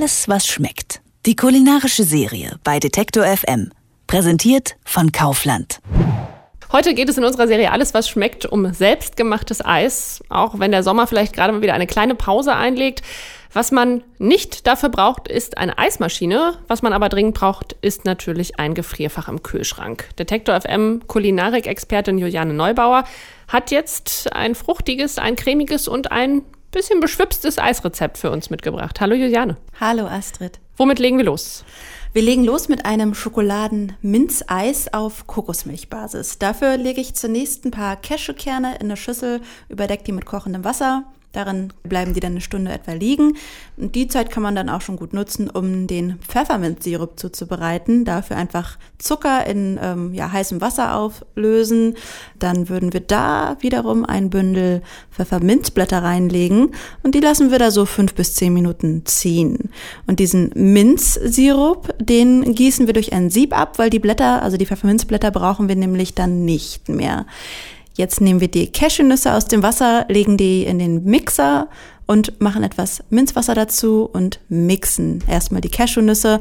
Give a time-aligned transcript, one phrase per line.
[0.00, 1.02] Alles, was schmeckt.
[1.26, 3.70] Die kulinarische Serie bei Detektor FM.
[4.06, 5.80] Präsentiert von Kaufland.
[6.72, 10.24] Heute geht es in unserer Serie Alles, was schmeckt, um selbstgemachtes Eis.
[10.30, 13.02] Auch wenn der Sommer vielleicht gerade mal wieder eine kleine Pause einlegt.
[13.52, 16.54] Was man nicht dafür braucht, ist eine Eismaschine.
[16.66, 20.08] Was man aber dringend braucht, ist natürlich ein Gefrierfach im Kühlschrank.
[20.18, 23.04] Detektor FM Kulinarik-Expertin Juliane Neubauer
[23.48, 26.40] hat jetzt ein fruchtiges, ein cremiges und ein
[26.70, 29.00] bisschen beschwipstes Eisrezept für uns mitgebracht.
[29.00, 29.56] Hallo Juliane.
[29.78, 30.60] Hallo Astrid.
[30.76, 31.64] Womit legen wir los?
[32.12, 36.38] Wir legen los mit einem Schokoladen-Minzeis auf Kokosmilchbasis.
[36.38, 41.04] Dafür lege ich zunächst ein paar Cashewkerne in eine Schüssel, überdecke die mit kochendem Wasser,
[41.32, 43.36] Darin bleiben die dann eine Stunde etwa liegen.
[43.76, 48.04] Und die Zeit kann man dann auch schon gut nutzen, um den Pfefferminzsirup zuzubereiten.
[48.04, 51.94] Dafür einfach Zucker in ähm, ja, heißem Wasser auflösen.
[52.38, 57.86] Dann würden wir da wiederum ein Bündel Pfefferminzblätter reinlegen und die lassen wir da so
[57.86, 59.70] fünf bis zehn Minuten ziehen.
[60.06, 64.66] Und diesen Minzsirup, den gießen wir durch ein Sieb ab, weil die Blätter, also die
[64.66, 67.26] Pfefferminzblätter brauchen wir nämlich dann nicht mehr.
[67.96, 71.68] Jetzt nehmen wir die Cashewnüsse aus dem Wasser, legen die in den Mixer
[72.06, 76.40] und machen etwas Minzwasser dazu und mixen erstmal die Cashewnüsse,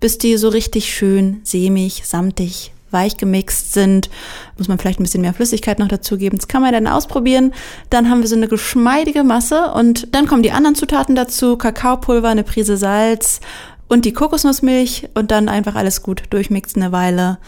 [0.00, 4.10] bis die so richtig schön sämig, samtig, weich gemixt sind.
[4.56, 6.38] Muss man vielleicht ein bisschen mehr Flüssigkeit noch dazugeben.
[6.38, 7.52] Das kann man dann ausprobieren.
[7.90, 11.56] Dann haben wir so eine geschmeidige Masse und dann kommen die anderen Zutaten dazu.
[11.56, 13.40] Kakaopulver, eine Prise Salz
[13.88, 17.38] und die Kokosnussmilch und dann einfach alles gut durchmixen eine Weile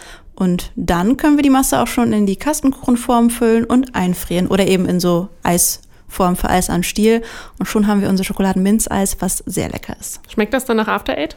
[0.43, 4.67] und dann können wir die Masse auch schon in die Kastenkuchenform füllen und einfrieren oder
[4.67, 7.23] eben in so Eisform für Eis am Stiel.
[7.61, 10.19] Und schon haben wir unser Schokoladenminzeis, was sehr lecker ist.
[10.29, 11.37] Schmeckt das dann nach After Eight?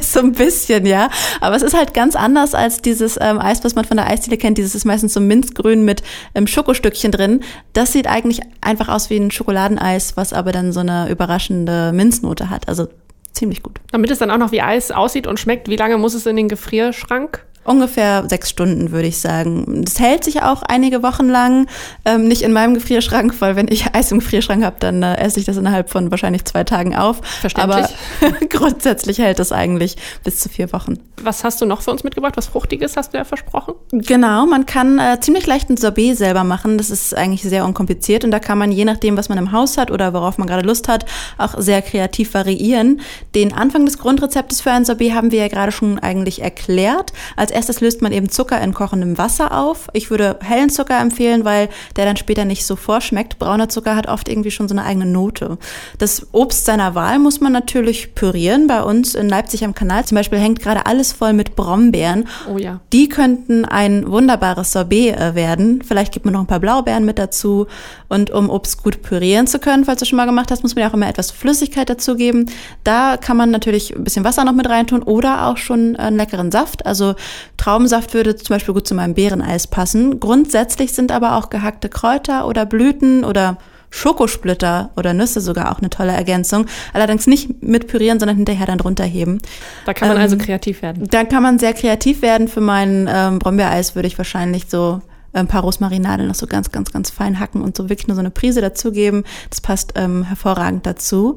[0.00, 1.10] so ein bisschen, ja.
[1.40, 4.36] Aber es ist halt ganz anders als dieses ähm, Eis, was man von der Eisdiele
[4.36, 4.58] kennt.
[4.58, 6.02] Dieses ist meistens so minzgrün mit
[6.34, 7.44] ähm, Schokostückchen drin.
[7.72, 12.50] Das sieht eigentlich einfach aus wie ein Schokoladeneis, was aber dann so eine überraschende Minznote
[12.50, 12.66] hat.
[12.66, 12.88] Also
[13.30, 13.78] ziemlich gut.
[13.92, 16.34] Damit es dann auch noch wie Eis aussieht und schmeckt, wie lange muss es in
[16.34, 17.44] den Gefrierschrank?
[17.64, 19.82] Ungefähr sechs Stunden, würde ich sagen.
[19.84, 21.66] Das hält sich auch einige Wochen lang.
[22.04, 25.40] Ähm, nicht in meinem Gefrierschrank, weil wenn ich Eis im Gefrierschrank habe, dann äh, esse
[25.40, 27.20] ich das innerhalb von wahrscheinlich zwei Tagen auf.
[27.40, 27.86] Verständlich.
[28.20, 30.98] Aber grundsätzlich hält es eigentlich bis zu vier Wochen.
[31.22, 32.36] Was hast du noch für uns mitgebracht?
[32.36, 33.74] Was Fruchtiges hast du ja versprochen?
[33.92, 36.76] Genau, man kann äh, ziemlich leicht ein Sorbet selber machen.
[36.76, 39.78] Das ist eigentlich sehr unkompliziert und da kann man je nachdem, was man im Haus
[39.78, 41.06] hat oder worauf man gerade Lust hat,
[41.38, 43.00] auch sehr kreativ variieren.
[43.34, 47.12] Den Anfang des Grundrezeptes für ein Sorbet haben wir ja gerade schon eigentlich erklärt.
[47.36, 49.88] Als erstes löst man eben Zucker in kochendem Wasser auf.
[49.92, 53.38] Ich würde hellen Zucker empfehlen, weil der dann später nicht so vorschmeckt.
[53.38, 55.58] Brauner Zucker hat oft irgendwie schon so eine eigene Note.
[55.98, 58.66] Das Obst seiner Wahl muss man natürlich pürieren.
[58.66, 62.28] Bei uns in Leipzig am Kanal zum Beispiel hängt gerade alles voll mit Brombeeren.
[62.52, 62.80] Oh ja.
[62.92, 65.82] Die könnten ein wunderbares Sorbet äh, werden.
[65.82, 67.66] Vielleicht gibt man noch ein paar Blaubeeren mit dazu.
[68.08, 70.82] Und um Obst gut pürieren zu können, falls du schon mal gemacht hast, muss man
[70.82, 72.50] ja auch immer etwas Flüssigkeit dazugeben.
[72.84, 76.50] Da kann man natürlich ein bisschen Wasser noch mit reintun oder auch schon einen leckeren
[76.50, 76.86] Saft.
[76.86, 77.14] Also
[77.56, 80.20] Traubensaft würde zum Beispiel gut zu meinem Beereneis passen.
[80.20, 83.58] Grundsätzlich sind aber auch gehackte Kräuter oder Blüten oder
[83.94, 86.66] Schokosplitter oder Nüsse sogar auch eine tolle Ergänzung.
[86.92, 89.38] Allerdings nicht mit pürieren, sondern hinterher dann drunter heben.
[89.86, 91.06] Da kann man also ähm, also kreativ werden.
[91.08, 92.48] Da kann man sehr kreativ werden.
[92.48, 95.00] Für mein ähm, Brombeereis würde ich wahrscheinlich so
[95.32, 98.20] ein paar Rosmarinadeln noch so ganz, ganz, ganz fein hacken und so wirklich nur so
[98.20, 99.22] eine Prise dazugeben.
[99.50, 101.36] Das passt ähm, hervorragend dazu.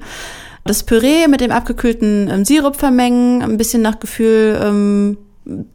[0.64, 5.18] Das Püree mit dem abgekühlten ähm, Sirup vermengen, ein bisschen nach Gefühl ähm,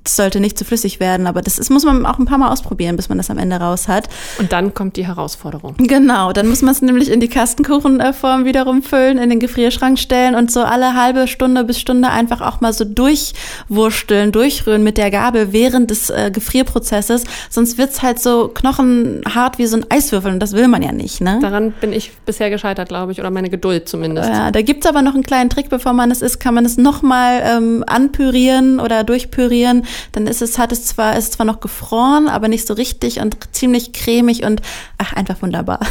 [0.06, 2.96] sollte nicht zu flüssig werden, aber das ist, muss man auch ein paar Mal ausprobieren,
[2.96, 4.08] bis man das am Ende raus hat.
[4.38, 5.74] Und dann kommt die Herausforderung.
[5.78, 10.34] Genau, dann muss man es nämlich in die Kastenkuchenform wiederum füllen, in den Gefrierschrank stellen
[10.34, 15.10] und so alle halbe Stunde bis Stunde einfach auch mal so durchwursteln, durchrühren mit der
[15.10, 17.24] Gabel während des äh, Gefrierprozesses.
[17.48, 21.20] Sonst wird's halt so knochenhart wie so ein Eiswürfel und das will man ja nicht.
[21.20, 21.38] Ne?
[21.40, 24.28] Daran bin ich bisher gescheitert, glaube ich, oder meine Geduld zumindest.
[24.28, 26.76] Ja, da gibt's aber noch einen kleinen Trick, bevor man es isst, kann man es
[26.76, 31.60] nochmal ähm, anpürieren oder durchpürieren frieren, dann ist es, hat es zwar, ist zwar noch
[31.60, 34.60] gefroren, aber nicht so richtig und ziemlich cremig und
[34.98, 35.80] ach, einfach wunderbar.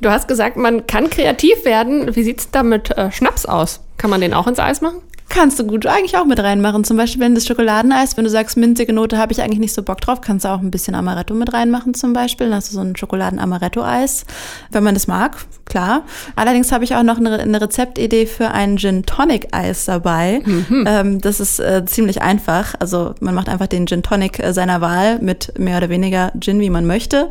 [0.00, 2.14] Du hast gesagt, man kann kreativ werden.
[2.16, 3.80] Wie sieht's da mit äh, Schnaps aus?
[3.98, 5.02] Kann man den auch ins Eis machen?
[5.30, 6.82] Kannst du gut eigentlich auch mit reinmachen.
[6.82, 9.84] Zum Beispiel, wenn das Schokoladeneis, wenn du sagst, minzige Note habe ich eigentlich nicht so
[9.84, 12.48] Bock drauf, kannst du auch ein bisschen Amaretto mit reinmachen zum Beispiel.
[12.48, 14.24] Dann hast du so ein Schokoladen-Amaretto-Eis,
[14.72, 15.36] wenn man das mag,
[15.66, 16.02] klar.
[16.34, 20.42] Allerdings habe ich auch noch eine, eine Rezeptidee für ein Gin Tonic Eis dabei.
[20.44, 20.84] Mhm.
[20.88, 22.74] Ähm, das ist äh, ziemlich einfach.
[22.80, 26.58] Also man macht einfach den Gin Tonic äh, seiner Wahl mit mehr oder weniger Gin,
[26.58, 27.30] wie man möchte.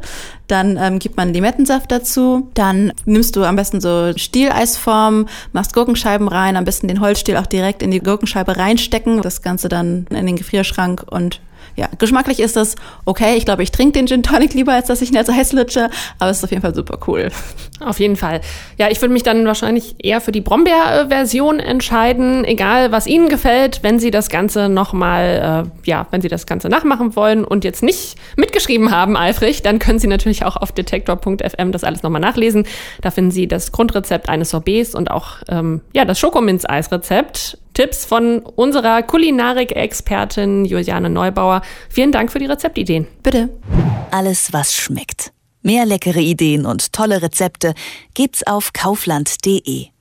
[0.49, 2.49] Dann ähm, gibt man Limettensaft dazu.
[2.55, 7.45] Dann nimmst du am besten so Stieleisform, machst Gurkenscheiben rein, am besten den Holzstiel auch
[7.45, 9.21] direkt in die Gurkenscheibe reinstecken.
[9.21, 11.39] Das Ganze dann in den Gefrierschrank und
[11.75, 12.75] ja, geschmacklich ist das
[13.05, 13.35] okay.
[13.37, 15.89] Ich glaube, ich trinke den Gin Tonic lieber, als dass ich ihn als Eis lutsche,
[16.19, 17.29] aber es ist auf jeden Fall super cool.
[17.79, 18.41] Auf jeden Fall.
[18.77, 23.79] Ja, ich würde mich dann wahrscheinlich eher für die Brombeer-Version entscheiden, egal was Ihnen gefällt,
[23.83, 27.81] wenn Sie das Ganze nochmal, äh, ja, wenn Sie das Ganze nachmachen wollen und jetzt
[27.81, 32.65] nicht mitgeschrieben haben, eifrig, dann können Sie natürlich auch auf detektor.fm das alles nochmal nachlesen.
[33.01, 37.57] Da finden Sie das Grundrezept eines Sorbets und auch ähm, ja, das Schokominz-Eisrezept.
[37.79, 41.61] Tipps von unserer Kulinarik-Expertin Juliane Neubauer.
[41.87, 43.07] Vielen Dank für die Rezeptideen.
[43.23, 43.47] Bitte.
[44.11, 45.31] Alles, was schmeckt.
[45.61, 47.73] Mehr leckere Ideen und tolle Rezepte
[48.15, 49.91] gibt's auf kaufland.de.